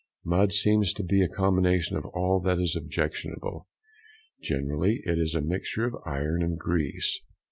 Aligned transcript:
Mud 0.25 0.51
seems 0.51 0.93
to 0.93 1.03
be 1.03 1.21
a 1.21 1.27
combination 1.27 1.95
of 1.95 2.07
all 2.07 2.39
that 2.39 2.59
is 2.59 2.75
objectionable, 2.75 3.67
generally 4.41 5.03
it 5.05 5.19
is 5.19 5.35
a 5.35 5.41
mixture 5.41 5.85
of 5.85 5.95
iron 6.07 6.41
and 6.41 6.57
grease. 6.57 7.19